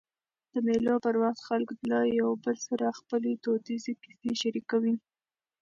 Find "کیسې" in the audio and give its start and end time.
4.03-4.31